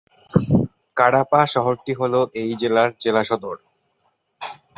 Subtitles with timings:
[0.97, 3.57] কাডাপা শহরটি হল এই জেলার জেলাসদর।